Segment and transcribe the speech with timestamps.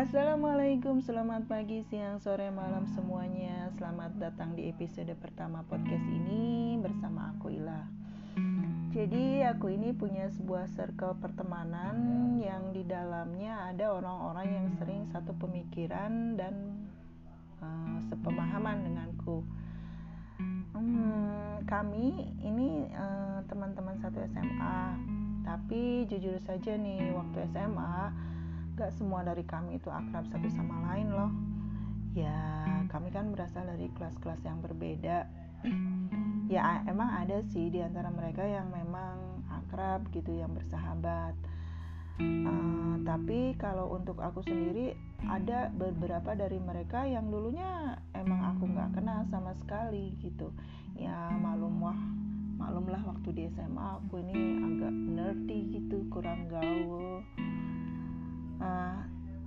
[0.00, 3.68] Assalamualaikum, selamat pagi, siang, sore, malam semuanya.
[3.76, 7.84] Selamat datang di episode pertama podcast ini bersama aku Ila.
[8.96, 12.00] Jadi aku ini punya sebuah circle pertemanan
[12.40, 16.80] yang di dalamnya ada orang-orang yang sering satu pemikiran dan
[17.60, 19.44] uh, sepemahaman denganku.
[20.80, 24.96] Hmm, kami ini uh, teman-teman satu SMA,
[25.44, 28.30] tapi jujur saja nih waktu SMA
[28.80, 31.28] gak semua dari kami itu akrab satu sama lain loh.
[32.16, 35.28] Ya kami kan berasal dari kelas-kelas yang berbeda.
[36.50, 41.36] Ya emang ada sih di antara mereka yang memang akrab gitu yang bersahabat.
[42.20, 48.98] Uh, tapi kalau untuk aku sendiri ada beberapa dari mereka yang dulunya emang aku nggak
[48.98, 50.50] kenal sama sekali gitu.
[50.98, 52.00] Ya malum wah
[52.58, 57.22] malumlah waktu di SMA aku ini agak nerdy gitu kurang gaul
[58.60, 59.00] uh,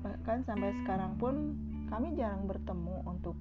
[0.04, 1.56] bahkan sampai sekarang pun
[1.88, 3.38] kami jarang bertemu untuk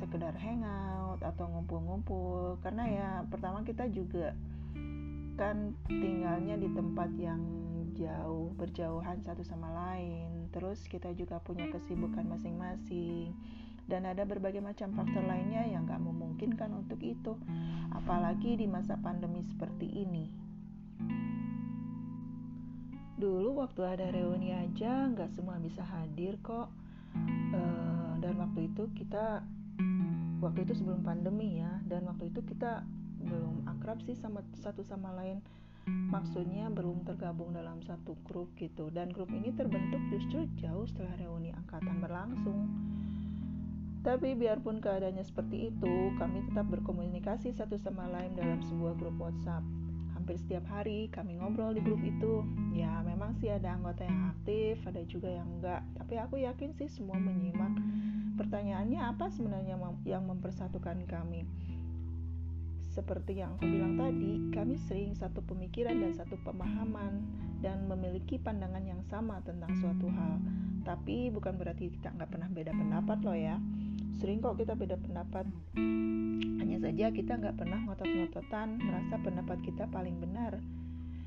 [0.00, 2.58] sekedar hangout atau ngumpul-ngumpul.
[2.64, 4.32] Karena ya pertama kita juga
[5.36, 7.40] kan tinggalnya di tempat yang
[7.96, 10.48] jauh berjauhan satu sama lain.
[10.52, 13.32] Terus kita juga punya kesibukan masing-masing.
[13.86, 17.38] Dan ada berbagai macam faktor lainnya yang gak memungkinkan untuk itu.
[17.94, 20.46] Apalagi di masa pandemi seperti ini
[23.16, 26.68] dulu waktu ada reuni aja nggak semua bisa hadir kok.
[27.50, 29.40] Uh, dan waktu itu kita
[30.44, 32.84] waktu itu sebelum pandemi ya dan waktu itu kita
[33.24, 35.40] belum akrab sih sama satu sama lain.
[35.86, 38.90] Maksudnya belum tergabung dalam satu grup gitu.
[38.90, 42.66] Dan grup ini terbentuk justru jauh setelah reuni angkatan berlangsung.
[44.02, 49.66] Tapi biarpun keadaannya seperti itu kami tetap berkomunikasi satu sama lain dalam sebuah grup WhatsApp
[50.16, 52.42] hampir setiap hari kami ngobrol di grup itu.
[52.72, 55.84] Ya memang sih ada anggota yang aktif ada juga yang enggak.
[56.00, 57.76] Tapi aku yakin sih semua menyimak.
[58.36, 61.44] Pertanyaannya apa sebenarnya yang mempersatukan kami?
[62.96, 67.20] Seperti yang aku bilang tadi, kami sering satu pemikiran dan satu pemahaman
[67.60, 70.40] dan memiliki pandangan yang sama tentang suatu hal.
[70.80, 73.60] Tapi bukan berarti kita nggak pernah beda pendapat loh ya.
[74.16, 75.44] Sering kok kita beda pendapat.
[76.60, 80.56] Hanya saja kita nggak pernah ngotot-ngototan merasa pendapat kita paling benar.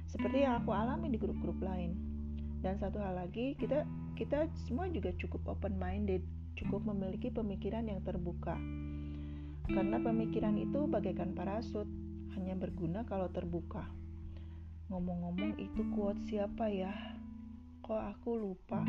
[0.09, 1.93] Seperti yang aku alami di grup-grup lain.
[2.59, 3.85] Dan satu hal lagi, kita
[4.17, 6.25] kita semua juga cukup open minded,
[6.57, 8.57] cukup memiliki pemikiran yang terbuka.
[9.69, 11.85] Karena pemikiran itu bagaikan parasut,
[12.33, 13.85] hanya berguna kalau terbuka.
[14.89, 16.89] Ngomong-ngomong itu quote siapa ya?
[17.85, 18.81] Kok aku lupa?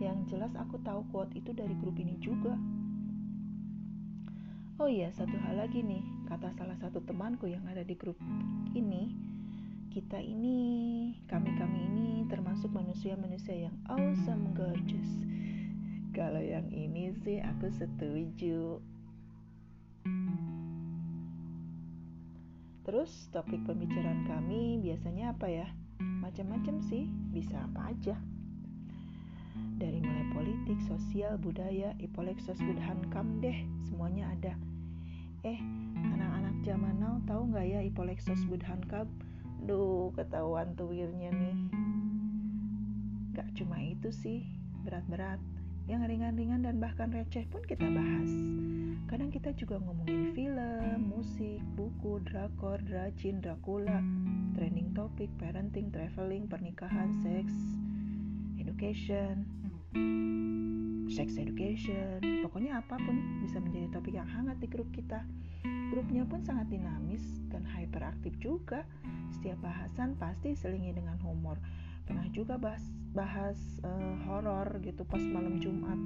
[0.00, 2.56] Yang jelas aku tahu quote itu dari grup ini juga.
[4.78, 8.14] Oh iya, satu hal lagi nih, kata salah satu temanku yang ada di grup
[8.78, 9.10] ini,
[9.90, 15.18] kita ini, kami-kami ini termasuk manusia-manusia yang awesome gorgeous.
[16.14, 18.78] Kalau yang ini sih aku setuju.
[22.86, 25.66] Terus topik pembicaraan kami biasanya apa ya?
[25.98, 28.14] Macam-macam sih, bisa apa aja.
[29.78, 34.58] Dari mulai politik, sosial, budaya, ipoleksos, budhan kam deh, semuanya ada
[35.46, 35.62] Eh,
[35.94, 39.06] anak-anak zaman now tahu nggak ya Ipolexos Budhankab?
[39.62, 41.58] Duh, ketahuan tuwirnya nih.
[43.38, 44.42] Gak cuma itu sih,
[44.82, 45.38] berat-berat.
[45.86, 48.28] Yang ringan-ringan dan bahkan receh pun kita bahas.
[49.06, 54.02] Kadang kita juga ngomongin film, musik, buku, drakor, dracin, drakula,
[54.58, 57.54] trending topik, parenting, traveling, pernikahan, seks,
[58.68, 59.48] education,
[61.08, 65.24] sex education, pokoknya apa pun bisa menjadi topik yang hangat di grup kita.
[65.88, 68.84] Grupnya pun sangat dinamis dan hyperaktif juga.
[69.32, 71.56] Setiap bahasan pasti selingi dengan humor.
[72.04, 72.84] Pernah juga bahas,
[73.16, 73.56] bahas
[73.88, 75.96] uh, horor gitu pas malam Jumat.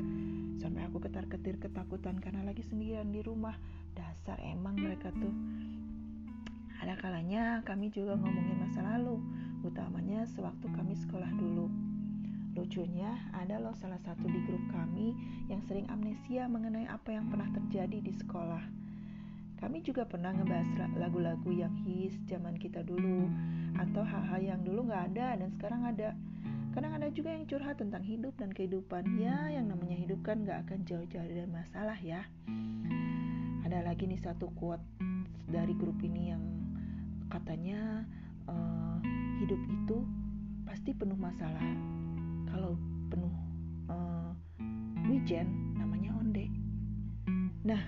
[0.63, 3.59] Sampai aku ketar-ketir ketakutan karena lagi sendirian di rumah.
[3.99, 5.35] Dasar emang mereka tuh.
[6.79, 9.19] Ada kalanya kami juga ngomongin masa lalu,
[9.67, 11.92] utamanya sewaktu kami sekolah dulu.
[12.53, 15.17] Lucunya, ada loh salah satu di grup kami
[15.49, 18.61] yang sering amnesia mengenai apa yang pernah terjadi di sekolah.
[19.57, 20.69] Kami juga pernah ngebahas
[21.01, 23.31] lagu-lagu yang hits zaman kita dulu,
[23.81, 26.13] atau hal-hal yang dulu nggak ada dan sekarang ada.
[26.77, 29.05] Kadang ada juga yang curhat tentang hidup dan kehidupan.
[29.17, 32.25] Ya, yang namanya hidup kan nggak akan jauh-jauh dari masalah ya.
[33.65, 34.85] Ada lagi nih satu quote
[35.49, 36.45] dari grup ini yang
[37.33, 38.05] katanya
[38.45, 39.01] uh,
[39.41, 40.05] hidup itu
[40.69, 41.65] pasti penuh masalah
[42.53, 42.77] kalau
[43.09, 43.33] penuh
[43.89, 44.31] uh,
[45.09, 46.53] wijen namanya onde
[47.65, 47.81] nah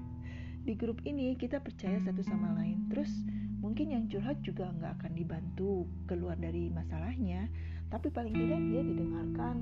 [0.66, 3.10] di grup ini kita percaya satu sama lain terus
[3.58, 7.50] mungkin yang curhat juga nggak akan dibantu keluar dari masalahnya
[7.90, 9.56] tapi paling tidak dia didengarkan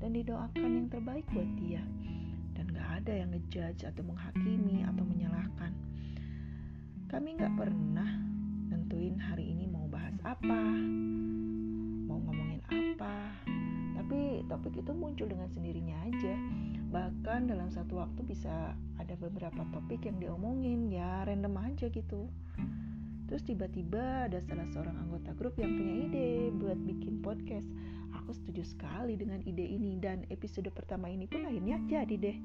[0.00, 1.84] dan didoakan yang terbaik buat dia.
[2.56, 5.72] Dan gak ada yang ngejudge atau menghakimi atau menyalahkan.
[7.08, 8.10] Kami gak pernah
[8.72, 10.60] nentuin hari ini mau bahas apa,
[14.70, 16.34] topik itu muncul dengan sendirinya aja.
[16.94, 22.30] Bahkan dalam satu waktu bisa ada beberapa topik yang diomongin, ya random aja gitu.
[23.26, 27.66] Terus tiba-tiba ada salah seorang anggota grup yang punya ide buat bikin podcast.
[28.22, 32.38] Aku setuju sekali dengan ide ini dan episode pertama ini pun akhirnya jadi deh.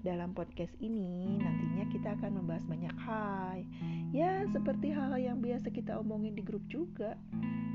[0.00, 3.64] Dalam podcast ini nantinya kita akan membahas banyak hal.
[4.10, 7.14] Ya seperti hal-hal yang biasa kita omongin di grup juga.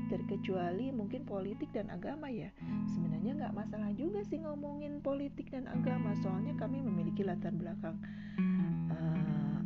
[0.06, 2.50] Terkecuali mungkin politik dan agama ya.
[2.94, 6.14] Sebenarnya nggak masalah juga sih ngomongin politik dan agama.
[6.22, 7.98] Soalnya kami memiliki latar belakang
[8.90, 9.58] uh,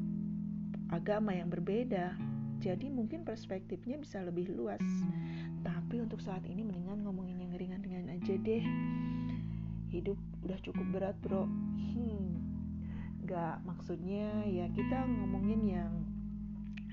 [0.92, 2.16] agama yang berbeda
[2.60, 4.84] jadi mungkin perspektifnya bisa lebih luas.
[5.64, 8.64] Tapi untuk saat ini mendingan ngomongin yang ringan-ringan aja deh.
[9.88, 11.48] Hidup udah cukup berat bro.
[11.48, 12.29] Hmm,
[13.30, 15.92] gak maksudnya ya kita ngomongin yang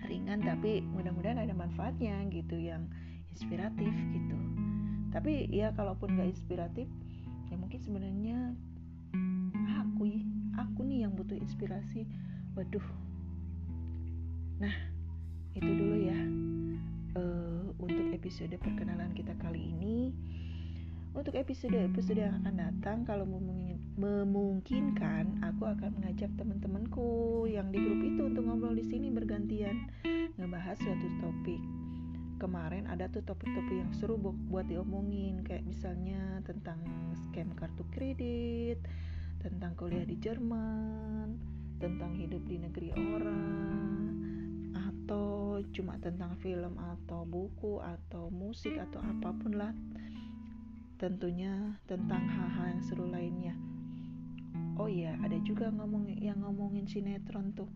[0.06, 2.86] ringan tapi mudah-mudahan ada manfaatnya gitu yang
[3.34, 4.38] inspiratif gitu.
[5.10, 6.86] Tapi ya kalaupun gak inspiratif
[7.50, 8.54] ya mungkin sebenarnya
[9.82, 10.14] aku
[10.62, 12.06] aku nih yang butuh inspirasi.
[12.54, 12.86] Waduh.
[14.62, 14.74] Nah,
[15.58, 16.20] itu dulu ya
[17.18, 20.14] uh, untuk episode perkenalan kita kali ini
[21.18, 23.26] untuk episode-episode yang akan datang kalau
[23.98, 29.90] memungkinkan aku akan mengajak teman-temanku yang di grup itu untuk ngobrol di sini bergantian
[30.38, 31.58] ngebahas suatu topik.
[32.38, 36.78] Kemarin ada tuh topik-topik yang seru buat diomongin kayak misalnya tentang
[37.26, 38.78] scam kartu kredit
[39.42, 41.34] tentang kuliah di Jerman
[41.82, 44.06] tentang hidup di negeri orang
[44.78, 49.74] atau cuma tentang film atau buku atau musik atau apa pun lah
[50.98, 53.54] tentunya tentang hal-hal yang seru lainnya.
[54.78, 57.70] Oh iya ada juga ngomong yang ngomongin sinetron tuh.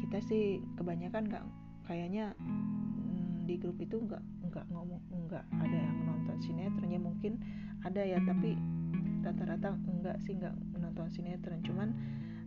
[0.00, 1.44] Kita sih kebanyakan nggak
[1.88, 6.92] kayaknya hmm, di grup itu nggak nggak ngomong nggak ada yang nonton sinetron.
[6.92, 7.40] Ya mungkin
[7.84, 8.56] ada ya tapi
[9.24, 11.64] rata-rata enggak sih nggak menonton sinetron.
[11.64, 11.96] Cuman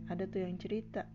[0.06, 1.06] ada tuh yang cerita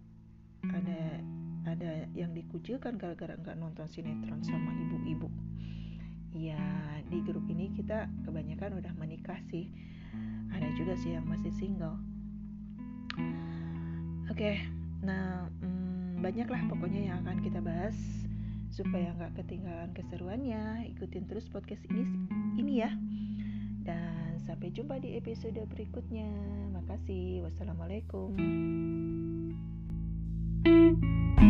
[0.68, 1.24] ada
[1.68, 5.28] ada yang dikucilkan gara-gara nggak nonton sinetron sama ibu-ibu
[6.36, 6.60] ya
[7.08, 9.72] di grup ini kita kebanyakan udah menikah sih.
[10.52, 11.96] Ada juga sih yang masih single.
[14.28, 14.56] Oke okay,
[15.06, 17.96] nah hmm, banyaklah pokoknya yang akan kita bahas
[18.74, 20.92] supaya nggak ketinggalan keseruannya.
[20.98, 22.04] Ikutin terus podcast ini
[22.60, 22.92] ini ya.
[23.88, 26.28] Dan sampai jumpa di episode berikutnya.
[26.76, 27.48] Makasih.
[27.48, 28.36] Wassalamualaikum.
[30.68, 31.47] thank you